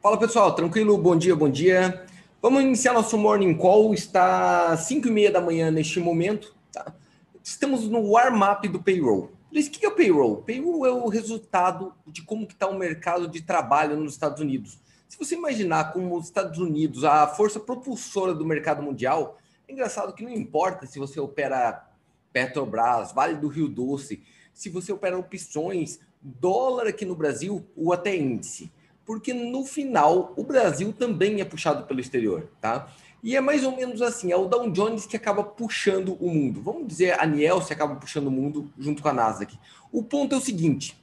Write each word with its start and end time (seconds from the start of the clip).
Fala 0.00 0.16
pessoal, 0.16 0.54
tranquilo? 0.54 0.96
Bom 0.96 1.16
dia, 1.16 1.34
bom 1.34 1.50
dia. 1.50 2.06
Vamos 2.40 2.62
iniciar 2.62 2.92
nosso 2.92 3.18
morning 3.18 3.52
call. 3.58 3.92
Está 3.92 4.76
5 4.76 5.08
e 5.08 5.10
meia 5.10 5.32
da 5.32 5.40
manhã 5.40 5.72
neste 5.72 5.98
momento. 5.98 6.54
Tá? 6.72 6.94
Estamos 7.42 7.88
no 7.88 8.12
warm-up 8.12 8.68
do 8.68 8.80
payroll. 8.80 9.32
Luiz, 9.52 9.66
o 9.66 9.70
que 9.72 9.84
é 9.84 9.88
o 9.88 9.96
payroll? 9.96 10.36
Payroll 10.42 10.86
é 10.86 10.92
o 10.92 11.08
resultado 11.08 11.92
de 12.06 12.22
como 12.22 12.44
está 12.44 12.68
o 12.68 12.78
mercado 12.78 13.26
de 13.26 13.42
trabalho 13.42 13.96
nos 13.96 14.12
Estados 14.12 14.40
Unidos. 14.40 14.78
Se 15.08 15.18
você 15.18 15.34
imaginar 15.34 15.92
como 15.92 16.16
os 16.16 16.26
Estados 16.26 16.60
Unidos, 16.60 17.02
a 17.02 17.26
força 17.26 17.58
propulsora 17.58 18.32
do 18.32 18.46
mercado 18.46 18.80
mundial, 18.80 19.36
é 19.66 19.72
engraçado 19.72 20.14
que 20.14 20.22
não 20.22 20.30
importa 20.30 20.86
se 20.86 21.00
você 21.00 21.18
opera 21.18 21.90
Petrobras, 22.32 23.10
Vale 23.10 23.34
do 23.34 23.48
Rio 23.48 23.68
Doce, 23.68 24.22
se 24.54 24.70
você 24.70 24.92
opera 24.92 25.18
opções, 25.18 25.98
dólar 26.22 26.86
aqui 26.86 27.04
no 27.04 27.16
Brasil 27.16 27.66
ou 27.76 27.92
até 27.92 28.16
índice 28.16 28.70
porque 29.08 29.32
no 29.32 29.64
final 29.64 30.34
o 30.36 30.44
Brasil 30.44 30.92
também 30.92 31.40
é 31.40 31.44
puxado 31.44 31.86
pelo 31.86 31.98
exterior, 31.98 32.46
tá? 32.60 32.92
E 33.22 33.34
é 33.34 33.40
mais 33.40 33.64
ou 33.64 33.74
menos 33.74 34.02
assim, 34.02 34.30
é 34.30 34.36
o 34.36 34.44
Dow 34.44 34.70
Jones 34.70 35.06
que 35.06 35.16
acaba 35.16 35.42
puxando 35.42 36.12
o 36.20 36.28
mundo. 36.28 36.60
Vamos 36.60 36.86
dizer, 36.86 37.18
a 37.18 37.24
Nielsen 37.24 37.74
acaba 37.74 37.96
puxando 37.96 38.26
o 38.26 38.30
mundo 38.30 38.70
junto 38.78 39.02
com 39.02 39.08
a 39.08 39.12
Nasdaq. 39.14 39.58
O 39.90 40.02
ponto 40.02 40.34
é 40.34 40.38
o 40.38 40.42
seguinte, 40.42 40.94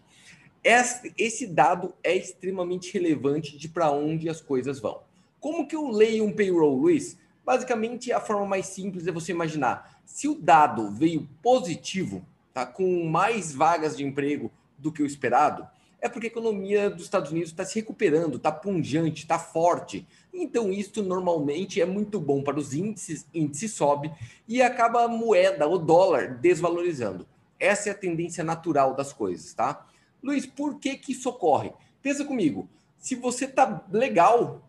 esse 1.17 1.48
dado 1.48 1.95
é 2.03 2.15
extremamente 2.15 2.93
relevante 2.93 3.57
de 3.57 3.67
para 3.67 3.89
onde 3.89 4.29
as 4.29 4.40
coisas 4.40 4.79
vão. 4.79 5.01
Como 5.40 5.67
que 5.67 5.76
eu 5.76 5.90
leio 5.90 6.26
um 6.26 6.31
payroll, 6.31 6.77
Luiz? 6.77 7.17
Basicamente, 7.43 8.12
a 8.12 8.20
forma 8.20 8.45
mais 8.45 8.67
simples 8.67 9.07
é 9.07 9.12
você 9.12 9.31
imaginar, 9.31 9.99
se 10.05 10.27
o 10.27 10.35
dado 10.35 10.91
veio 10.91 11.27
positivo, 11.41 12.23
tá, 12.53 12.67
com 12.67 13.09
mais 13.09 13.51
vagas 13.51 13.98
de 13.98 14.05
emprego 14.05 14.51
do 14.77 14.91
que 14.91 15.01
o 15.01 15.07
esperado, 15.07 15.67
é 16.05 16.09
porque 16.09 16.27
a 16.27 16.29
economia 16.29 16.89
dos 16.89 17.03
Estados 17.03 17.31
Unidos 17.31 17.49
está 17.49 17.65
se 17.65 17.79
recuperando, 17.79 18.37
está 18.37 18.51
punjante, 18.51 19.23
está 19.23 19.39
forte. 19.39 20.05
Então, 20.33 20.71
isso 20.71 21.01
normalmente 21.01 21.81
é 21.81 21.85
muito 21.85 22.20
bom 22.20 22.43
para 22.43 22.59
os 22.59 22.73
índices, 22.73 23.25
índice 23.34 23.67
sobe 23.67 24.12
e 24.47 24.62
acaba 24.62 25.03
a 25.03 25.07
moeda, 25.07 25.67
o 25.67 25.77
dólar, 25.77 26.35
desvalorizando. 26.35 27.27
Essa 27.59 27.89
é 27.89 27.91
a 27.91 27.95
tendência 27.95 28.43
natural 28.43 28.93
das 28.93 29.12
coisas, 29.13 29.53
tá? 29.53 29.87
Luiz, 30.21 30.45
por 30.45 30.79
que, 30.79 30.95
que 30.95 31.12
isso 31.13 31.29
ocorre? 31.29 31.71
Pensa 32.01 32.23
comigo, 32.23 32.69
se 32.97 33.15
você 33.15 33.47
tá 33.47 33.84
legal, 33.91 34.67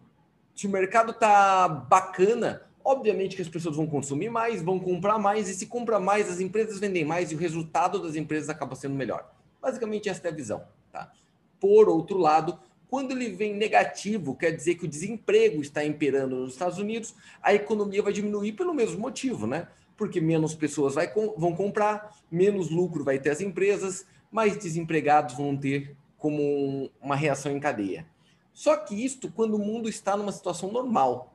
se 0.55 0.67
o 0.67 0.71
mercado 0.71 1.13
tá 1.13 1.69
bacana, 1.69 2.63
obviamente 2.85 3.37
que 3.37 3.43
as 3.43 3.49
pessoas 3.49 3.77
vão 3.77 3.87
consumir 3.87 4.31
mais, 4.31 4.63
vão 4.63 4.79
comprar 4.79 5.19
mais, 5.19 5.49
e 5.49 5.55
se 5.55 5.67
compra 5.67 5.99
mais, 5.99 6.31
as 6.31 6.41
empresas 6.41 6.79
vendem 6.79 7.05
mais 7.05 7.31
e 7.31 7.35
o 7.35 7.39
resultado 7.39 8.01
das 8.01 8.15
empresas 8.15 8.49
acaba 8.49 8.75
sendo 8.75 8.95
melhor. 8.95 9.31
Basicamente, 9.61 10.09
essa 10.09 10.29
é 10.29 10.31
a 10.31 10.35
visão, 10.35 10.63
tá? 10.93 11.13
Por 11.61 11.89
outro 11.89 12.19
lado, 12.19 12.59
quando 12.89 13.13
ele 13.13 13.31
vem 13.31 13.55
negativo, 13.55 14.35
quer 14.35 14.53
dizer 14.53 14.77
que 14.77 14.85
o 14.85 14.89
desemprego 14.89 15.61
está 15.61 15.85
imperando 15.85 16.37
nos 16.37 16.53
Estados 16.53 16.79
Unidos, 16.79 17.15
a 17.43 17.53
economia 17.53 18.03
vai 18.03 18.13
diminuir 18.13 18.53
pelo 18.53 18.75
mesmo 18.75 19.01
motivo, 19.01 19.47
né? 19.47 19.69
Porque 19.97 20.21
menos 20.21 20.55
pessoas 20.55 20.95
vai, 20.95 21.13
vão 21.37 21.55
comprar, 21.55 22.17
menos 22.31 22.71
lucro 22.71 23.03
vai 23.03 23.19
ter 23.19 23.31
as 23.31 23.41
empresas, 23.41 24.07
mais 24.31 24.57
desempregados 24.57 25.35
vão 25.35 25.57
ter 25.57 25.97
como 26.19 26.91
uma 27.01 27.17
reação 27.17 27.53
em 27.53 27.61
cadeia. 27.61 28.07
Só 28.53 28.77
que 28.77 29.05
isto 29.05 29.31
quando 29.31 29.55
o 29.55 29.59
mundo 29.59 29.89
está 29.89 30.17
numa 30.17 30.33
situação 30.33 30.73
normal. 30.73 31.35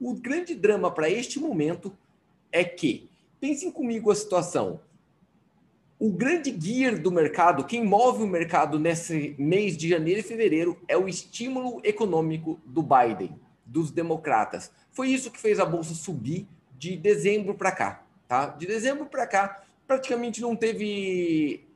O 0.00 0.14
grande 0.14 0.54
drama 0.54 0.90
para 0.90 1.08
este 1.08 1.38
momento 1.38 1.96
é 2.50 2.64
que, 2.64 3.08
pensem 3.40 3.70
comigo 3.70 4.10
a 4.10 4.14
situação, 4.14 4.80
o 5.98 6.12
grande 6.12 6.54
gear 6.58 7.00
do 7.00 7.10
mercado, 7.10 7.64
quem 7.64 7.82
move 7.82 8.22
o 8.22 8.26
mercado 8.26 8.78
nesse 8.78 9.34
mês 9.38 9.76
de 9.76 9.88
janeiro 9.88 10.20
e 10.20 10.22
fevereiro, 10.22 10.78
é 10.86 10.96
o 10.96 11.08
estímulo 11.08 11.80
econômico 11.82 12.60
do 12.66 12.82
Biden, 12.82 13.40
dos 13.64 13.90
democratas. 13.90 14.70
Foi 14.92 15.08
isso 15.08 15.30
que 15.30 15.40
fez 15.40 15.58
a 15.58 15.64
bolsa 15.64 15.94
subir 15.94 16.46
de 16.78 16.96
dezembro 16.96 17.54
para 17.54 17.72
cá, 17.72 18.04
tá? 18.28 18.46
De 18.48 18.66
dezembro 18.66 19.06
para 19.06 19.26
cá, 19.26 19.62
praticamente 19.86 20.42
não 20.42 20.54
teve 20.54 21.66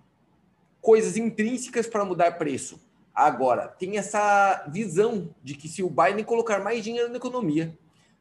coisas 0.83 1.17
intrínsecas 1.17 1.87
para 1.87 2.05
mudar 2.05 2.33
preço. 2.33 2.79
Agora, 3.15 3.69
tem 3.69 3.97
essa 3.97 4.67
visão 4.71 5.35
de 5.43 5.55
que 5.55 5.69
se 5.69 5.83
o 5.83 5.91
Biden 5.91 6.25
colocar 6.25 6.63
mais 6.63 6.85
dinheiro 6.85 7.09
na 7.09 7.17
economia, 7.17 7.77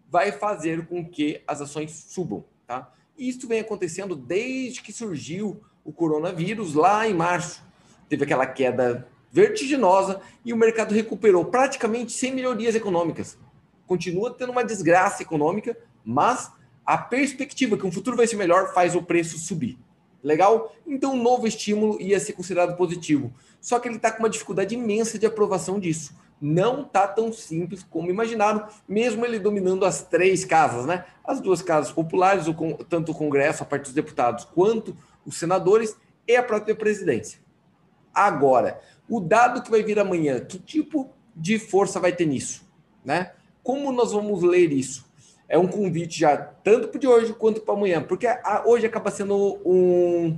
vai 0.09 0.31
fazer 0.31 0.87
com 0.87 1.07
que 1.07 1.41
as 1.45 1.61
ações 1.61 1.91
subam, 1.91 2.45
tá? 2.65 2.91
E 3.17 3.27
isso 3.27 3.47
vem 3.47 3.59
acontecendo 3.59 4.15
desde 4.15 4.81
que 4.81 4.93
surgiu 4.93 5.61
o 5.83 5.91
coronavírus 5.91 6.73
lá 6.73 7.07
em 7.07 7.13
março. 7.13 7.63
Teve 8.07 8.23
aquela 8.23 8.45
queda 8.45 9.07
vertiginosa 9.31 10.21
e 10.43 10.51
o 10.51 10.57
mercado 10.57 10.93
recuperou 10.93 11.45
praticamente 11.45 12.11
sem 12.11 12.33
melhorias 12.33 12.75
econômicas. 12.75 13.37
Continua 13.85 14.33
tendo 14.33 14.51
uma 14.51 14.63
desgraça 14.63 15.21
econômica, 15.21 15.77
mas 16.03 16.51
a 16.85 16.97
perspectiva 16.97 17.77
que 17.77 17.85
um 17.85 17.91
futuro 17.91 18.17
vai 18.17 18.27
ser 18.27 18.35
melhor 18.35 18.73
faz 18.73 18.95
o 18.95 19.03
preço 19.03 19.37
subir. 19.37 19.77
Legal? 20.23 20.75
Então, 20.85 21.13
um 21.13 21.21
novo 21.21 21.47
estímulo 21.47 22.01
ia 22.01 22.19
ser 22.19 22.33
considerado 22.33 22.75
positivo. 22.75 23.33
Só 23.61 23.79
que 23.79 23.87
ele 23.87 23.95
está 23.95 24.11
com 24.11 24.19
uma 24.19 24.29
dificuldade 24.29 24.75
imensa 24.75 25.17
de 25.17 25.25
aprovação 25.25 25.79
disso. 25.79 26.13
Não 26.41 26.81
está 26.81 27.07
tão 27.07 27.31
simples 27.33 27.83
como 27.83 28.09
imaginaram, 28.09 28.65
mesmo 28.87 29.25
ele 29.25 29.39
dominando 29.39 29.85
as 29.85 30.01
três 30.01 30.45
casas, 30.45 30.85
né? 30.85 31.05
As 31.23 31.41
duas 31.41 31.61
casas 31.61 31.91
populares, 31.91 32.45
tanto 32.87 33.11
o 33.11 33.15
Congresso, 33.15 33.63
a 33.63 33.65
parte 33.65 33.83
dos 33.83 33.93
deputados, 33.93 34.45
quanto 34.45 34.95
os 35.29 35.37
senadores 35.37 35.95
e 36.27 36.35
a 36.35 36.43
própria 36.43 36.75
presidência. 36.75 37.39
Agora, 38.13 38.81
o 39.07 39.19
dado 39.19 39.61
que 39.61 39.71
vai 39.71 39.81
vir 39.83 39.99
amanhã, 39.99 40.39
que 40.39 40.59
tipo 40.59 41.09
de 41.35 41.57
força 41.57 41.99
vai 41.99 42.11
ter 42.11 42.25
nisso? 42.25 42.67
Né? 43.03 43.31
Como 43.63 43.91
nós 43.91 44.11
vamos 44.11 44.43
ler 44.43 44.71
isso? 44.71 45.07
É 45.47 45.57
um 45.57 45.67
convite 45.67 46.19
já 46.19 46.37
tanto 46.37 46.89
para 46.89 46.99
de 46.99 47.07
hoje 47.07 47.33
quanto 47.33 47.61
para 47.61 47.73
amanhã, 47.73 48.03
porque 48.03 48.27
a, 48.27 48.63
hoje 48.65 48.85
acaba 48.85 49.09
sendo 49.09 49.59
um 49.65 50.37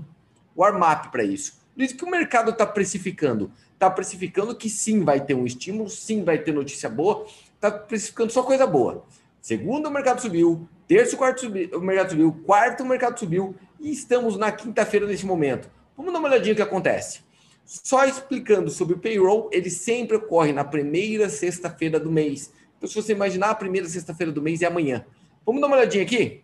warm-up 0.55 1.09
para 1.09 1.23
isso. 1.23 1.59
Diz 1.75 1.91
que 1.91 2.03
o 2.03 2.09
mercado 2.09 2.51
está 2.51 2.65
precificando. 2.65 3.51
Está 3.73 3.89
precificando 3.89 4.55
que 4.55 4.69
sim 4.69 5.03
vai 5.03 5.19
ter 5.19 5.33
um 5.33 5.45
estímulo, 5.45 5.89
sim 5.89 6.23
vai 6.23 6.37
ter 6.37 6.53
notícia 6.53 6.87
boa, 6.87 7.25
está 7.55 7.71
precificando 7.71 8.31
só 8.31 8.43
coisa 8.43 8.67
boa. 8.67 9.03
Segundo, 9.41 9.87
o 9.87 9.91
mercado 9.91 10.21
subiu. 10.21 10.69
Terço, 10.87 11.17
quarto, 11.17 11.41
subiu, 11.41 11.69
o 11.77 11.81
mercado 11.81 12.11
subiu. 12.11 12.43
Quarto, 12.45 12.83
o 12.83 12.85
mercado 12.85 13.19
subiu. 13.19 13.55
E 13.81 13.91
estamos 13.91 14.37
na 14.37 14.51
quinta-feira 14.51 15.07
nesse 15.07 15.25
momento. 15.25 15.67
Vamos 15.97 16.13
dar 16.13 16.19
uma 16.19 16.29
olhadinha 16.29 16.53
o 16.53 16.55
que 16.55 16.61
acontece. 16.61 17.21
Só 17.65 18.05
explicando 18.05 18.69
sobre 18.69 18.93
o 18.93 18.99
payroll, 18.99 19.49
ele 19.51 19.71
sempre 19.71 20.17
ocorre 20.17 20.53
na 20.53 20.63
primeira 20.63 21.27
sexta-feira 21.29 21.99
do 21.99 22.11
mês. 22.11 22.53
Então, 22.77 22.87
se 22.87 22.95
você 22.95 23.11
imaginar, 23.11 23.49
a 23.49 23.55
primeira 23.55 23.89
sexta-feira 23.89 24.31
do 24.31 24.41
mês 24.41 24.61
é 24.61 24.67
amanhã. 24.67 25.03
Vamos 25.43 25.59
dar 25.59 25.67
uma 25.67 25.77
olhadinha 25.77 26.03
aqui? 26.03 26.43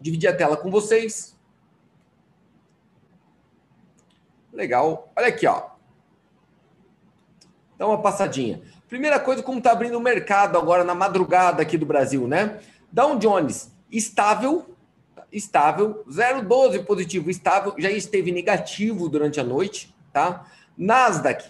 Dividir 0.00 0.30
a 0.30 0.34
tela 0.34 0.56
com 0.56 0.70
vocês. 0.70 1.36
Legal. 4.50 5.12
Olha 5.14 5.28
aqui, 5.28 5.46
ó. 5.46 5.70
Dá 7.76 7.86
uma 7.86 8.00
passadinha. 8.00 8.62
Primeira 8.88 9.20
coisa, 9.20 9.42
como 9.42 9.58
está 9.58 9.72
abrindo 9.72 9.98
o 9.98 10.00
mercado 10.00 10.56
agora 10.56 10.82
na 10.82 10.94
madrugada 10.94 11.60
aqui 11.60 11.76
do 11.76 11.84
Brasil, 11.84 12.26
né? 12.26 12.60
Dow 12.90 13.18
Jones, 13.18 13.70
estável, 13.90 14.76
estável, 15.32 16.04
0,12 16.08 16.84
positivo, 16.84 17.30
estável, 17.30 17.74
já 17.78 17.90
esteve 17.90 18.30
negativo 18.30 19.08
durante 19.08 19.40
a 19.40 19.44
noite, 19.44 19.94
tá? 20.12 20.46
Nasdaq, 20.76 21.44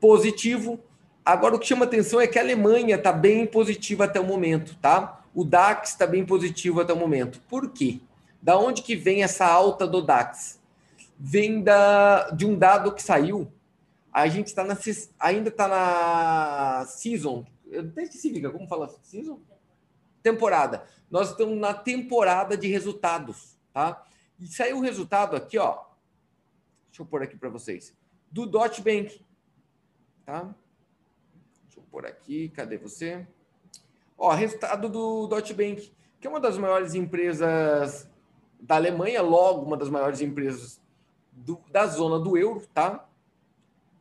positivo. 0.00 0.80
Agora 1.24 1.54
o 1.54 1.58
que 1.58 1.66
chama 1.66 1.84
atenção 1.84 2.20
é 2.20 2.26
que 2.26 2.38
a 2.38 2.42
Alemanha 2.42 2.96
está 2.96 3.12
bem 3.12 3.46
positiva 3.46 4.04
até 4.04 4.18
o 4.18 4.24
momento, 4.24 4.76
tá? 4.80 5.22
O 5.34 5.44
DAX 5.44 5.90
está 5.90 6.06
bem 6.06 6.24
positivo 6.24 6.80
até 6.80 6.92
o 6.92 6.96
momento. 6.96 7.40
Por 7.48 7.70
quê? 7.70 8.00
Da 8.40 8.58
onde 8.58 8.82
que 8.82 8.96
vem 8.96 9.22
essa 9.22 9.46
alta 9.46 9.86
do 9.86 10.00
DAX? 10.00 10.58
Vem 11.18 11.62
da, 11.62 12.30
de 12.30 12.46
um 12.46 12.56
dado 12.56 12.94
que 12.94 13.02
saiu. 13.02 13.46
A 14.12 14.26
gente 14.26 14.46
está 14.46 14.66
ainda 15.20 15.48
está 15.48 15.68
na 15.68 16.86
season. 16.86 17.44
Eu 17.70 17.90
sei 17.92 18.06
se 18.06 18.18
significa, 18.18 18.50
como 18.50 18.66
fala 18.66 18.88
season? 19.02 19.38
Temporada 20.22 20.84
nós 21.10 21.30
estamos 21.30 21.58
na 21.58 21.72
temporada 21.72 22.56
de 22.56 22.68
resultados, 22.68 23.58
tá? 23.72 24.04
E 24.38 24.46
saiu 24.46 24.78
o 24.78 24.82
resultado 24.82 25.34
aqui, 25.34 25.58
ó. 25.58 25.84
Deixa 26.88 27.02
eu 27.02 27.06
pôr 27.06 27.22
aqui 27.22 27.36
para 27.36 27.48
vocês. 27.48 27.96
Do 28.30 28.46
Dot 28.46 28.80
Bank, 28.82 29.24
tá? 30.24 30.54
Deixa 31.64 31.78
eu 31.78 31.82
pôr 31.90 32.06
aqui, 32.06 32.50
cadê 32.50 32.76
você? 32.76 33.26
Ó, 34.16 34.30
resultado 34.32 34.88
do 34.88 35.26
Dot 35.26 35.52
Bank, 35.54 35.92
que 36.20 36.26
é 36.26 36.30
uma 36.30 36.40
das 36.40 36.58
maiores 36.58 36.94
empresas 36.94 38.08
da 38.60 38.74
Alemanha, 38.74 39.22
logo 39.22 39.62
uma 39.62 39.76
das 39.76 39.88
maiores 39.88 40.20
empresas 40.20 40.80
do, 41.32 41.60
da 41.70 41.86
zona 41.86 42.18
do 42.18 42.36
euro, 42.36 42.66
tá? 42.74 43.08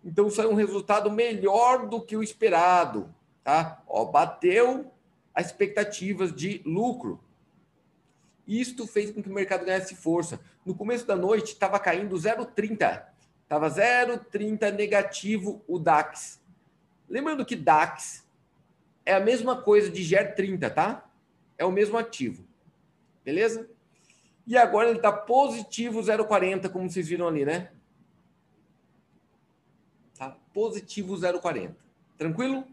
Então 0.04 0.30
saiu 0.30 0.52
um 0.52 0.56
resultado 0.56 1.10
melhor 1.10 1.88
do 1.88 2.02
que 2.02 2.18
o 2.18 2.24
esperado, 2.24 3.14
tá? 3.44 3.82
Ó, 3.88 4.06
bateu 4.06 4.92
as 5.38 5.46
expectativas 5.46 6.34
de 6.34 6.64
lucro. 6.66 7.24
Isto 8.48 8.88
fez 8.88 9.12
com 9.12 9.22
que 9.22 9.30
o 9.30 9.34
mercado 9.34 9.64
ganhasse 9.64 9.94
força. 9.94 10.40
No 10.66 10.74
começo 10.74 11.06
da 11.06 11.16
noite 11.16 11.50
estava 11.50 11.80
caindo 11.80 12.16
0,30. 12.16 13.04
Estava 13.44 13.70
0,30 13.70 14.74
negativo 14.74 15.64
o 15.68 15.78
DAX. 15.78 16.42
Lembrando 17.08 17.46
que 17.46 17.56
DAX 17.56 18.28
é 19.06 19.14
a 19.14 19.20
mesma 19.20 19.62
coisa 19.62 19.92
de 19.92 20.02
GER30, 20.02 20.74
tá? 20.74 21.08
É 21.56 21.64
o 21.64 21.72
mesmo 21.72 22.00
ativo. 22.00 22.44
Beleza? 23.24 23.70
E 24.48 24.58
agora 24.58 24.90
ele 24.90 24.98
está 24.98 25.12
positivo 25.12 26.00
0,40, 26.00 26.68
como 26.68 26.90
vocês 26.90 27.08
viram 27.08 27.28
ali, 27.28 27.46
né? 27.46 27.70
Tá 30.18 30.36
positivo 30.52 31.14
0,40. 31.14 31.76
Tranquilo? 32.18 32.68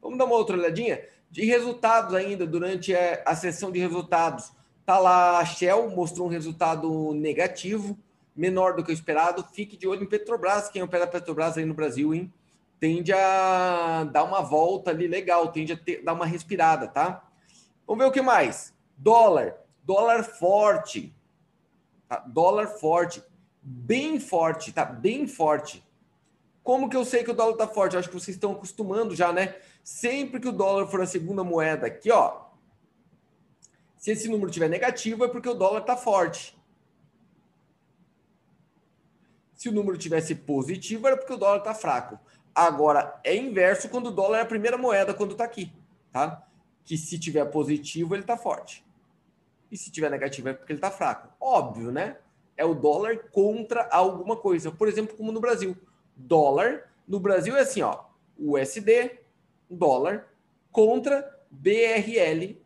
Vamos 0.00 0.16
dar 0.16 0.24
uma 0.24 0.36
outra 0.36 0.56
olhadinha? 0.56 1.14
De 1.30 1.44
resultados 1.44 2.14
ainda, 2.14 2.46
durante 2.46 2.94
a 2.94 3.34
sessão 3.34 3.70
de 3.70 3.78
resultados. 3.78 4.52
Tá 4.84 4.98
lá 4.98 5.38
a 5.38 5.44
Shell, 5.44 5.90
mostrou 5.90 6.28
um 6.28 6.30
resultado 6.30 7.12
negativo, 7.12 7.98
menor 8.34 8.74
do 8.74 8.84
que 8.84 8.92
o 8.92 8.94
esperado. 8.94 9.44
Fique 9.52 9.76
de 9.76 9.88
olho 9.88 10.04
em 10.04 10.08
Petrobras, 10.08 10.68
quem 10.68 10.82
opera 10.82 11.06
Petrobras 11.06 11.58
aí 11.58 11.64
no 11.64 11.74
Brasil, 11.74 12.14
hein? 12.14 12.32
Tende 12.78 13.12
a 13.12 14.04
dar 14.04 14.24
uma 14.24 14.42
volta 14.42 14.90
ali 14.90 15.08
legal, 15.08 15.50
tende 15.50 15.72
a 15.72 15.76
ter, 15.76 16.02
dar 16.04 16.12
uma 16.12 16.26
respirada, 16.26 16.86
tá? 16.86 17.26
Vamos 17.86 18.04
ver 18.04 18.10
o 18.10 18.12
que 18.12 18.20
mais. 18.20 18.74
Dólar. 18.96 19.56
Dólar 19.82 20.22
forte. 20.24 21.14
Tá? 22.08 22.18
Dólar 22.26 22.66
forte. 22.66 23.22
Bem 23.62 24.20
forte, 24.20 24.72
tá? 24.72 24.84
Bem 24.84 25.26
forte. 25.26 25.82
Como 26.66 26.90
que 26.90 26.96
eu 26.96 27.04
sei 27.04 27.22
que 27.22 27.30
o 27.30 27.32
dólar 27.32 27.52
está 27.52 27.68
forte? 27.68 27.92
Eu 27.92 28.00
acho 28.00 28.08
que 28.08 28.18
vocês 28.18 28.36
estão 28.36 28.50
acostumando 28.50 29.14
já, 29.14 29.32
né? 29.32 29.54
Sempre 29.84 30.40
que 30.40 30.48
o 30.48 30.52
dólar 30.52 30.88
for 30.88 31.00
a 31.00 31.06
segunda 31.06 31.44
moeda 31.44 31.86
aqui, 31.86 32.10
ó. 32.10 32.40
Se 33.96 34.10
esse 34.10 34.28
número 34.28 34.50
tiver 34.50 34.68
negativo, 34.68 35.24
é 35.24 35.28
porque 35.28 35.48
o 35.48 35.54
dólar 35.54 35.82
está 35.82 35.96
forte. 35.96 36.58
Se 39.54 39.68
o 39.68 39.72
número 39.72 39.96
tivesse 39.96 40.34
positivo, 40.34 41.06
era 41.06 41.16
porque 41.16 41.32
o 41.32 41.36
dólar 41.36 41.58
está 41.58 41.72
fraco. 41.72 42.18
Agora, 42.52 43.20
é 43.22 43.36
inverso 43.36 43.88
quando 43.88 44.08
o 44.08 44.10
dólar 44.10 44.38
é 44.38 44.42
a 44.42 44.46
primeira 44.46 44.76
moeda 44.76 45.14
quando 45.14 45.32
está 45.32 45.44
aqui, 45.44 45.72
tá? 46.10 46.44
Que 46.84 46.98
se 46.98 47.16
tiver 47.16 47.44
positivo, 47.44 48.12
ele 48.12 48.24
está 48.24 48.36
forte. 48.36 48.84
E 49.70 49.76
se 49.76 49.88
tiver 49.92 50.10
negativo, 50.10 50.48
é 50.48 50.52
porque 50.52 50.72
ele 50.72 50.78
está 50.78 50.90
fraco. 50.90 51.32
Óbvio, 51.38 51.92
né? 51.92 52.16
É 52.56 52.64
o 52.64 52.74
dólar 52.74 53.30
contra 53.30 53.88
alguma 53.88 54.36
coisa. 54.36 54.72
Por 54.72 54.88
exemplo, 54.88 55.16
como 55.16 55.30
no 55.30 55.38
Brasil 55.38 55.76
dólar. 56.16 56.90
No 57.06 57.20
Brasil 57.20 57.56
é 57.56 57.60
assim, 57.60 57.82
ó, 57.82 58.04
USD, 58.38 59.20
dólar, 59.70 60.28
contra 60.72 61.38
BRL 61.50 62.56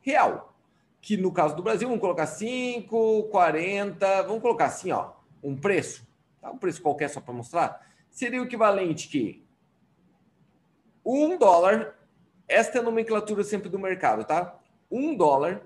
real. 0.00 0.54
Que 1.00 1.16
no 1.16 1.32
caso 1.32 1.56
do 1.56 1.62
Brasil, 1.62 1.88
vamos 1.88 2.00
colocar 2.00 2.26
5, 2.26 3.24
40, 3.24 4.22
vamos 4.22 4.42
colocar 4.42 4.66
assim, 4.66 4.92
ó, 4.92 5.12
um 5.42 5.56
preço, 5.56 6.06
tá? 6.40 6.50
um 6.50 6.58
preço 6.58 6.82
qualquer 6.82 7.08
só 7.08 7.20
para 7.20 7.32
mostrar, 7.32 7.86
seria 8.10 8.40
o 8.40 8.44
equivalente 8.44 9.08
que 9.08 9.46
um 11.10 11.38
dólar, 11.38 11.96
esta 12.46 12.76
é 12.76 12.80
a 12.82 12.84
nomenclatura 12.84 13.42
sempre 13.42 13.70
do 13.70 13.78
mercado, 13.78 14.24
tá? 14.24 14.58
Um 14.90 15.16
dólar 15.16 15.62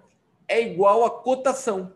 é 0.47 0.63
igual 0.63 1.05
a 1.05 1.11
cotação. 1.11 1.93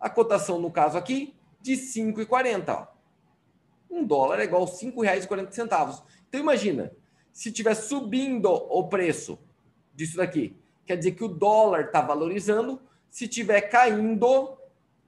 A 0.00 0.08
cotação, 0.08 0.58
no 0.58 0.70
caso 0.70 0.96
aqui, 0.96 1.35
de 1.66 1.72
5,40. 1.74 2.88
Um 3.90 4.04
dólar 4.04 4.38
é 4.40 4.44
igual 4.44 4.62
a 4.62 4.66
R$ 4.66 4.72
5,40. 4.72 6.04
Então 6.28 6.40
imagina, 6.40 6.92
se 7.32 7.48
estiver 7.48 7.74
subindo 7.74 8.48
o 8.48 8.88
preço 8.88 9.38
disso 9.94 10.16
daqui, 10.16 10.56
quer 10.86 10.96
dizer 10.96 11.12
que 11.12 11.24
o 11.24 11.28
dólar 11.28 11.86
está 11.86 12.00
valorizando. 12.00 12.80
Se 13.10 13.24
estiver 13.24 13.62
caindo, 13.62 14.56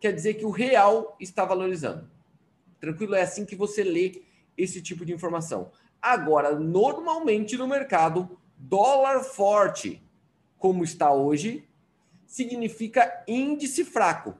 quer 0.00 0.12
dizer 0.12 0.34
que 0.34 0.44
o 0.44 0.50
real 0.50 1.16
está 1.20 1.44
valorizando. 1.44 2.10
Tranquilo? 2.80 3.14
É 3.14 3.22
assim 3.22 3.44
que 3.44 3.54
você 3.54 3.84
lê 3.84 4.22
esse 4.56 4.82
tipo 4.82 5.04
de 5.04 5.12
informação. 5.12 5.70
Agora, 6.02 6.58
normalmente 6.58 7.56
no 7.56 7.68
mercado, 7.68 8.38
dólar 8.56 9.22
forte, 9.22 10.02
como 10.58 10.82
está 10.82 11.12
hoje, 11.12 11.68
significa 12.26 13.24
índice 13.28 13.84
fraco. 13.84 14.34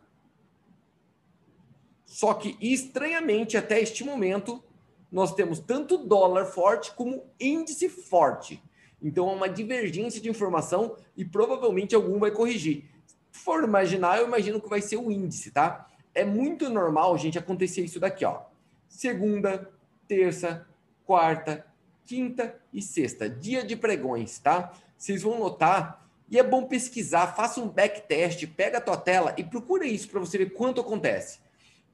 Só 2.08 2.32
que, 2.32 2.56
estranhamente, 2.58 3.56
até 3.56 3.80
este 3.80 4.02
momento, 4.02 4.64
nós 5.12 5.34
temos 5.34 5.60
tanto 5.60 5.98
dólar 5.98 6.46
forte 6.46 6.90
como 6.92 7.22
índice 7.38 7.86
forte. 7.88 8.62
Então, 9.00 9.28
é 9.28 9.34
uma 9.34 9.48
divergência 9.48 10.18
de 10.18 10.28
informação 10.28 10.96
e 11.14 11.22
provavelmente 11.22 11.94
algum 11.94 12.18
vai 12.18 12.30
corrigir. 12.30 12.84
Se 13.06 13.40
for 13.40 13.62
imaginar, 13.62 14.18
eu 14.18 14.26
imagino 14.26 14.58
que 14.58 14.70
vai 14.70 14.80
ser 14.80 14.96
o 14.96 15.12
índice, 15.12 15.50
tá? 15.50 15.86
É 16.14 16.24
muito 16.24 16.70
normal, 16.70 17.16
gente, 17.18 17.38
acontecer 17.38 17.82
isso 17.82 18.00
daqui, 18.00 18.24
ó. 18.24 18.40
Segunda, 18.88 19.70
terça, 20.08 20.66
quarta, 21.04 21.66
quinta 22.06 22.58
e 22.72 22.80
sexta. 22.80 23.28
Dia 23.28 23.62
de 23.62 23.76
pregões, 23.76 24.38
tá? 24.38 24.72
Vocês 24.96 25.22
vão 25.22 25.38
notar. 25.38 26.08
E 26.30 26.38
é 26.38 26.42
bom 26.42 26.64
pesquisar, 26.64 27.34
faça 27.36 27.60
um 27.60 27.68
backtest, 27.68 28.46
pega 28.48 28.78
a 28.78 28.80
tua 28.80 28.96
tela 28.96 29.34
e 29.36 29.44
procura 29.44 29.86
isso 29.86 30.08
para 30.08 30.20
você 30.20 30.38
ver 30.38 30.54
quanto 30.54 30.80
acontece. 30.80 31.38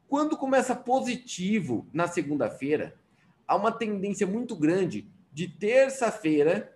Quando 0.08 0.36
começa 0.36 0.74
positivo 0.74 1.86
na 1.92 2.06
segunda-feira, 2.06 2.94
há 3.46 3.56
uma 3.56 3.72
tendência 3.72 4.26
muito 4.26 4.54
grande 4.54 5.06
de 5.32 5.48
terça-feira 5.48 6.72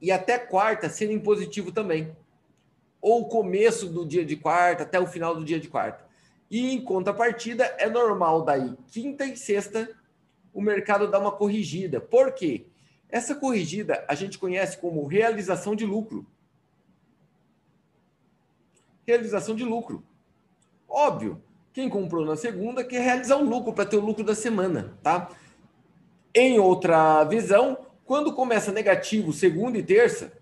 e 0.00 0.10
até 0.10 0.38
quarta 0.38 0.88
serem 0.88 1.18
positivo 1.18 1.72
também. 1.72 2.16
Ou 3.00 3.28
começo 3.28 3.88
do 3.88 4.06
dia 4.06 4.24
de 4.24 4.36
quarta 4.36 4.82
até 4.82 4.98
o 4.98 5.06
final 5.06 5.34
do 5.34 5.44
dia 5.44 5.60
de 5.60 5.68
quarta. 5.68 6.04
E 6.50 6.72
em 6.72 6.80
contrapartida, 6.80 7.64
é 7.78 7.88
normal 7.88 8.44
daí 8.44 8.76
quinta 8.90 9.24
e 9.24 9.36
sexta 9.36 9.88
o 10.56 10.62
mercado 10.62 11.06
dá 11.10 11.18
uma 11.18 11.32
corrigida. 11.32 12.00
Por 12.00 12.32
quê? 12.32 12.64
Essa 13.10 13.34
corrigida 13.34 14.02
a 14.08 14.14
gente 14.14 14.38
conhece 14.38 14.78
como 14.78 15.06
realização 15.06 15.76
de 15.76 15.84
lucro. 15.84 16.26
Realização 19.06 19.54
de 19.54 19.64
lucro. 19.64 20.02
Óbvio, 20.88 21.42
quem 21.76 21.90
comprou 21.90 22.24
na 22.24 22.36
segunda 22.36 22.82
quer 22.82 23.02
realizar 23.02 23.36
o 23.36 23.44
lucro 23.44 23.70
para 23.70 23.84
ter 23.84 23.98
o 23.98 24.00
lucro 24.00 24.24
da 24.24 24.34
semana, 24.34 24.96
tá? 25.02 25.28
Em 26.34 26.58
outra 26.58 27.22
visão, 27.24 27.76
quando 28.02 28.32
começa 28.32 28.72
negativo 28.72 29.30
segunda 29.30 29.76
e 29.76 29.82
terça, 29.82 30.32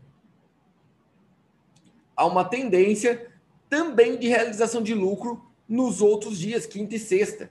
há 2.16 2.24
uma 2.24 2.44
tendência 2.44 3.32
também 3.68 4.16
de 4.16 4.28
realização 4.28 4.80
de 4.80 4.94
lucro 4.94 5.44
nos 5.68 6.00
outros 6.00 6.38
dias, 6.38 6.66
quinta 6.66 6.94
e 6.94 7.00
sexta. 7.00 7.50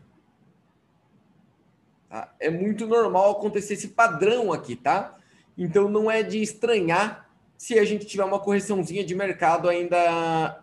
Tá? 2.08 2.34
É 2.40 2.50
muito 2.50 2.88
normal 2.88 3.32
acontecer 3.32 3.74
esse 3.74 3.90
padrão 3.90 4.54
aqui, 4.54 4.78
tá? 4.78 5.18
Então 5.58 5.90
não 5.90 6.10
é 6.10 6.24
de 6.24 6.42
estranhar 6.42 7.30
se 7.58 7.78
a 7.78 7.84
gente 7.84 8.06
tiver 8.06 8.24
uma 8.24 8.40
correçãozinha 8.40 9.04
de 9.04 9.14
mercado 9.14 9.68
ainda 9.68 10.63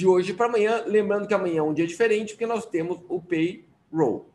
de 0.00 0.06
hoje 0.06 0.32
para 0.32 0.46
amanhã. 0.46 0.82
Lembrando 0.86 1.28
que 1.28 1.34
amanhã 1.34 1.58
é 1.58 1.62
um 1.62 1.74
dia 1.74 1.86
diferente, 1.86 2.32
porque 2.32 2.46
nós 2.46 2.64
temos 2.64 2.98
o 3.08 3.20
payroll. 3.20 4.30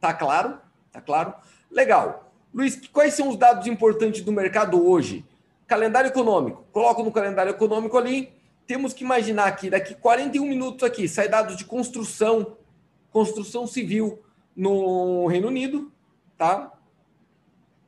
Tá 0.00 0.14
claro? 0.14 0.58
Tá 0.90 1.00
claro? 1.00 1.34
Legal. 1.70 2.32
Luiz, 2.54 2.80
quais 2.88 3.14
são 3.14 3.28
os 3.28 3.36
dados 3.36 3.66
importantes 3.66 4.22
do 4.22 4.32
mercado 4.32 4.86
hoje? 4.86 5.24
Calendário 5.66 6.08
econômico. 6.08 6.64
Coloco 6.72 7.02
no 7.02 7.10
calendário 7.10 7.50
econômico 7.50 7.98
ali. 7.98 8.32
Temos 8.66 8.92
que 8.92 9.04
imaginar 9.04 9.50
que 9.56 9.68
daqui 9.68 9.94
41 9.94 10.46
minutos 10.46 10.84
aqui 10.84 11.08
sai 11.08 11.28
dados 11.28 11.56
de 11.56 11.64
construção, 11.64 12.56
construção 13.10 13.66
civil 13.66 14.22
no 14.54 15.26
Reino 15.26 15.48
Unido, 15.48 15.90
tá? 16.38 16.72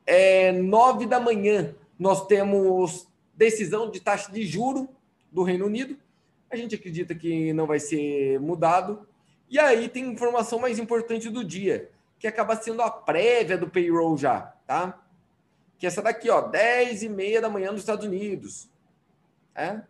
É 0.05 0.51
nove 0.51 1.05
da 1.05 1.19
manhã 1.19 1.73
nós 1.97 2.27
temos 2.27 3.07
decisão 3.33 3.89
de 3.89 3.99
taxa 3.99 4.31
de 4.31 4.45
juro 4.45 4.89
do 5.35 5.43
Reino 5.43 5.65
Unido. 5.65 5.97
A 6.49 6.55
gente 6.55 6.75
acredita 6.75 7.13
que 7.13 7.51
não 7.51 7.67
vai 7.67 7.77
ser 7.77 8.39
mudado. 8.39 9.05
E 9.49 9.59
aí 9.59 9.89
tem 9.89 10.07
informação 10.07 10.57
mais 10.57 10.79
importante 10.79 11.29
do 11.29 11.43
dia, 11.43 11.91
que 12.17 12.25
acaba 12.25 12.55
sendo 12.55 12.81
a 12.81 12.89
prévia 12.89 13.57
do 13.57 13.69
payroll 13.69 14.17
já, 14.17 14.53
tá? 14.65 14.97
Que 15.77 15.85
é 15.85 15.89
essa 15.89 16.01
daqui, 16.01 16.29
ó, 16.29 16.39
10 16.39 17.03
e 17.03 17.09
meia 17.09 17.41
da 17.41 17.49
manhã 17.49 17.69
nos 17.71 17.81
Estados 17.81 18.05
Unidos. 18.05 18.69
É? 19.53 19.81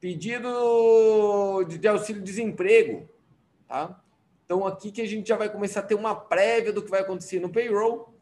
Pedido 0.00 1.64
de 1.64 1.88
auxílio-desemprego, 1.88 3.08
tá? 3.66 4.00
Então 4.44 4.64
aqui 4.64 4.92
que 4.92 5.02
a 5.02 5.06
gente 5.06 5.28
já 5.28 5.36
vai 5.36 5.50
começar 5.50 5.80
a 5.80 5.82
ter 5.82 5.96
uma 5.96 6.14
prévia 6.14 6.72
do 6.72 6.80
que 6.80 6.90
vai 6.90 7.00
acontecer 7.00 7.40
no 7.40 7.50
payroll. 7.50 8.14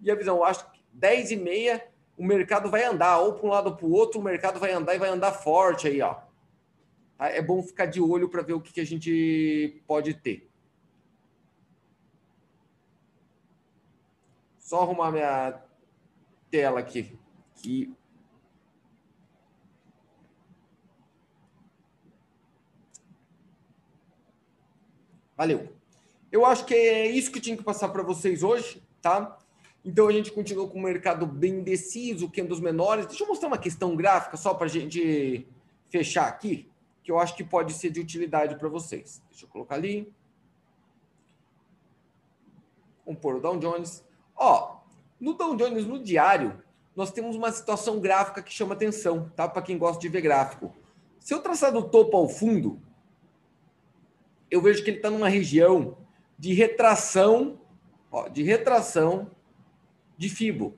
E 0.00 0.10
a 0.10 0.14
visão, 0.14 0.42
acho 0.42 0.70
que 0.72 0.80
10 0.94 1.32
e 1.32 1.36
meia 1.36 1.86
o 2.18 2.24
mercado 2.24 2.68
vai 2.68 2.84
andar, 2.84 3.18
ou 3.20 3.34
para 3.34 3.46
um 3.46 3.50
lado 3.50 3.70
ou 3.70 3.76
para 3.76 3.86
o 3.86 3.92
outro, 3.92 4.20
o 4.20 4.24
mercado 4.24 4.58
vai 4.58 4.72
andar 4.72 4.94
e 4.94 4.98
vai 4.98 5.08
andar 5.08 5.32
forte 5.32 5.86
aí, 5.86 6.02
ó. 6.02 6.16
É 7.20 7.40
bom 7.40 7.62
ficar 7.62 7.86
de 7.86 8.00
olho 8.00 8.28
para 8.28 8.42
ver 8.42 8.52
o 8.52 8.60
que, 8.60 8.72
que 8.72 8.80
a 8.80 8.86
gente 8.86 9.82
pode 9.86 10.14
ter. 10.14 10.50
Só 14.58 14.82
arrumar 14.82 15.12
minha 15.12 15.62
tela 16.50 16.80
aqui. 16.80 17.18
Valeu. 25.36 25.72
Eu 26.30 26.44
acho 26.44 26.64
que 26.66 26.74
é 26.74 27.06
isso 27.06 27.30
que 27.30 27.40
tinha 27.40 27.56
que 27.56 27.62
passar 27.62 27.88
para 27.88 28.02
vocês 28.02 28.42
hoje, 28.42 28.82
tá? 29.00 29.38
Então 29.84 30.08
a 30.08 30.12
gente 30.12 30.32
continuou 30.32 30.68
com 30.68 30.78
o 30.78 30.82
mercado 30.82 31.26
bem 31.26 31.62
deciso, 31.62 32.28
que 32.28 32.40
é 32.40 32.44
um 32.44 32.46
dos 32.46 32.60
menores. 32.60 33.06
Deixa 33.06 33.24
eu 33.24 33.28
mostrar 33.28 33.48
uma 33.48 33.58
questão 33.58 33.94
gráfica 33.96 34.36
só 34.36 34.52
para 34.54 34.66
a 34.66 34.70
gente 34.70 35.46
fechar 35.88 36.26
aqui, 36.26 36.68
que 37.02 37.10
eu 37.10 37.18
acho 37.18 37.34
que 37.34 37.44
pode 37.44 37.72
ser 37.72 37.90
de 37.90 38.00
utilidade 38.00 38.56
para 38.56 38.68
vocês. 38.68 39.22
Deixa 39.30 39.44
eu 39.44 39.48
colocar 39.48 39.76
ali. 39.76 40.12
Vamos 43.06 43.20
pôr 43.20 43.36
o 43.36 43.40
Dow 43.40 43.58
Jones. 43.58 44.04
Ó, 44.36 44.78
no 45.18 45.32
Dow 45.32 45.56
Jones, 45.56 45.86
no 45.86 46.02
diário, 46.02 46.62
nós 46.94 47.10
temos 47.10 47.36
uma 47.36 47.50
situação 47.50 48.00
gráfica 48.00 48.42
que 48.42 48.52
chama 48.52 48.74
atenção, 48.74 49.30
tá? 49.34 49.48
Para 49.48 49.62
quem 49.62 49.78
gosta 49.78 50.00
de 50.00 50.08
ver 50.08 50.20
gráfico. 50.20 50.74
Se 51.18 51.32
eu 51.32 51.40
traçar 51.40 51.72
do 51.72 51.88
topo 51.88 52.16
ao 52.16 52.28
fundo, 52.28 52.80
eu 54.50 54.60
vejo 54.60 54.82
que 54.82 54.90
ele 54.90 54.98
está 54.98 55.10
numa 55.10 55.28
região 55.28 55.96
de 56.38 56.52
retração, 56.52 57.60
ó, 58.10 58.28
de 58.28 58.42
retração 58.42 59.30
de 60.18 60.28
FIBO. 60.28 60.76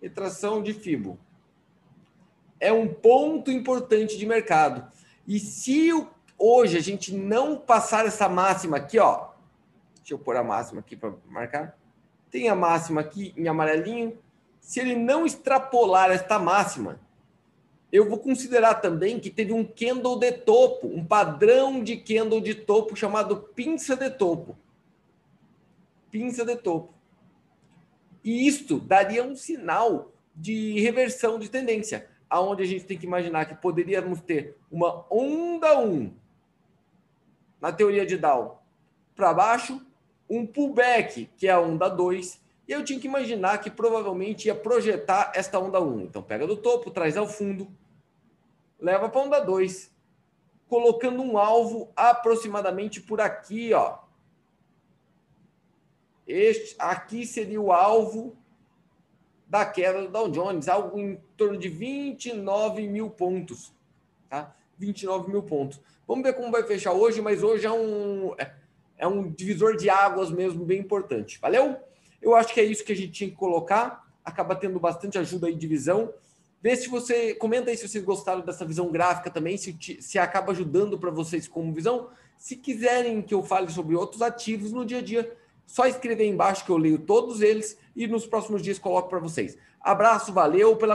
Retração 0.00 0.62
de 0.62 0.72
FIBO. 0.72 1.18
É 2.60 2.72
um 2.72 2.92
ponto 2.94 3.50
importante 3.50 4.16
de 4.16 4.24
mercado. 4.24 4.90
E 5.26 5.40
se 5.40 5.90
hoje 6.38 6.78
a 6.78 6.80
gente 6.80 7.12
não 7.12 7.58
passar 7.58 8.06
essa 8.06 8.28
máxima 8.28 8.76
aqui, 8.76 8.98
ó, 8.98 9.30
deixa 9.96 10.14
eu 10.14 10.18
pôr 10.18 10.36
a 10.36 10.44
máxima 10.44 10.80
aqui 10.80 10.96
para 10.96 11.12
marcar. 11.26 11.76
Tem 12.30 12.48
a 12.48 12.54
máxima 12.54 13.00
aqui 13.00 13.34
em 13.36 13.48
amarelinho. 13.48 14.16
Se 14.60 14.78
ele 14.80 14.94
não 14.94 15.26
extrapolar 15.26 16.10
esta 16.10 16.38
máxima, 16.38 17.00
eu 17.90 18.08
vou 18.08 18.18
considerar 18.18 18.76
também 18.76 19.18
que 19.18 19.30
teve 19.30 19.52
um 19.52 19.64
candle 19.64 20.18
de 20.18 20.30
topo, 20.32 20.86
um 20.86 21.04
padrão 21.04 21.82
de 21.82 21.96
candle 21.96 22.40
de 22.40 22.54
topo 22.54 22.94
chamado 22.94 23.36
pinça 23.54 23.96
de 23.96 24.10
topo. 24.10 24.56
Pinça 26.10 26.44
de 26.44 26.56
topo. 26.56 26.97
E 28.24 28.46
isto 28.46 28.78
daria 28.78 29.22
um 29.24 29.36
sinal 29.36 30.12
de 30.34 30.80
reversão 30.80 31.38
de 31.38 31.48
tendência, 31.48 32.08
aonde 32.28 32.62
a 32.62 32.66
gente 32.66 32.84
tem 32.84 32.98
que 32.98 33.06
imaginar 33.06 33.46
que 33.46 33.54
poderíamos 33.54 34.20
ter 34.20 34.56
uma 34.70 35.04
onda 35.10 35.78
1 35.78 36.12
na 37.60 37.72
teoria 37.72 38.06
de 38.06 38.16
Dow 38.16 38.62
para 39.16 39.34
baixo, 39.34 39.84
um 40.28 40.46
pullback, 40.46 41.28
que 41.36 41.48
é 41.48 41.50
a 41.50 41.60
onda 41.60 41.88
2, 41.88 42.40
e 42.68 42.72
eu 42.72 42.84
tinha 42.84 43.00
que 43.00 43.08
imaginar 43.08 43.58
que 43.58 43.70
provavelmente 43.70 44.46
ia 44.46 44.54
projetar 44.54 45.32
esta 45.34 45.58
onda 45.58 45.80
1. 45.80 46.02
Então 46.02 46.22
pega 46.22 46.46
do 46.46 46.56
topo, 46.56 46.90
traz 46.90 47.16
ao 47.16 47.26
fundo, 47.26 47.66
leva 48.78 49.08
para 49.08 49.20
a 49.20 49.24
onda 49.24 49.40
2, 49.40 49.90
colocando 50.68 51.22
um 51.22 51.38
alvo 51.38 51.90
aproximadamente 51.96 53.00
por 53.00 53.20
aqui, 53.20 53.72
ó. 53.72 53.98
Este 56.28 56.76
aqui 56.78 57.26
seria 57.26 57.58
o 57.58 57.72
alvo 57.72 58.36
da 59.46 59.64
queda 59.64 60.02
do 60.02 60.08
Dow 60.08 60.28
Jones, 60.28 60.68
algo 60.68 60.98
em 60.98 61.18
torno 61.38 61.56
de 61.56 61.70
29 61.70 62.86
mil 62.86 63.08
pontos, 63.08 63.72
tá? 64.28 64.54
29 64.76 65.30
mil 65.30 65.42
pontos. 65.42 65.80
Vamos 66.06 66.22
ver 66.22 66.34
como 66.34 66.52
vai 66.52 66.62
fechar 66.64 66.92
hoje, 66.92 67.22
mas 67.22 67.42
hoje 67.42 67.64
é 67.66 67.72
um 67.72 68.34
é, 68.36 68.52
é 68.98 69.06
um 69.06 69.30
divisor 69.30 69.74
de 69.74 69.88
águas 69.88 70.30
mesmo 70.30 70.66
bem 70.66 70.80
importante. 70.80 71.38
Valeu? 71.40 71.78
Eu 72.20 72.34
acho 72.34 72.52
que 72.52 72.60
é 72.60 72.64
isso 72.64 72.84
que 72.84 72.92
a 72.92 72.96
gente 72.96 73.12
tinha 73.12 73.30
que 73.30 73.36
colocar. 73.36 74.06
Acaba 74.22 74.54
tendo 74.54 74.78
bastante 74.78 75.18
ajuda 75.18 75.46
aí 75.46 75.54
de 75.54 75.66
visão. 75.66 76.12
Vê 76.60 76.76
se 76.76 76.88
você 76.88 77.34
comenta 77.34 77.70
aí 77.70 77.76
se 77.76 77.88
vocês 77.88 78.04
gostaram 78.04 78.42
dessa 78.42 78.66
visão 78.66 78.90
gráfica 78.90 79.30
também, 79.30 79.56
se, 79.56 79.76
se 80.00 80.18
acaba 80.18 80.52
ajudando 80.52 80.98
para 80.98 81.10
vocês 81.10 81.48
como 81.48 81.72
visão. 81.72 82.10
Se 82.36 82.54
quiserem 82.54 83.22
que 83.22 83.32
eu 83.32 83.42
fale 83.42 83.70
sobre 83.70 83.94
outros 83.94 84.20
ativos 84.20 84.72
no 84.72 84.84
dia 84.84 84.98
a 84.98 85.02
dia, 85.02 85.37
só 85.68 85.86
escrever 85.86 86.26
embaixo 86.26 86.64
que 86.64 86.70
eu 86.72 86.78
leio 86.78 86.98
todos 86.98 87.42
eles 87.42 87.78
e 87.94 88.06
nos 88.06 88.26
próximos 88.26 88.62
dias 88.62 88.78
coloco 88.78 89.10
para 89.10 89.18
vocês. 89.18 89.58
Abraço, 89.78 90.32
valeu 90.32 90.74
pela 90.76 90.86